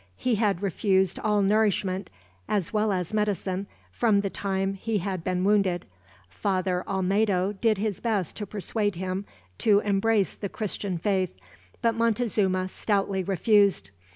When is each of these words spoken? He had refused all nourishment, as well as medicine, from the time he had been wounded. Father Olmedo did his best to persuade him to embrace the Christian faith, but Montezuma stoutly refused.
He 0.17 0.33
had 0.33 0.63
refused 0.63 1.19
all 1.19 1.43
nourishment, 1.43 2.09
as 2.49 2.73
well 2.73 2.91
as 2.91 3.13
medicine, 3.13 3.67
from 3.91 4.21
the 4.21 4.31
time 4.31 4.73
he 4.73 4.97
had 4.97 5.23
been 5.23 5.43
wounded. 5.43 5.85
Father 6.27 6.83
Olmedo 6.87 7.53
did 7.61 7.77
his 7.77 7.99
best 7.99 8.35
to 8.37 8.47
persuade 8.47 8.95
him 8.95 9.25
to 9.59 9.77
embrace 9.81 10.33
the 10.33 10.49
Christian 10.49 10.97
faith, 10.97 11.37
but 11.83 11.93
Montezuma 11.93 12.67
stoutly 12.69 13.21
refused. 13.23 13.91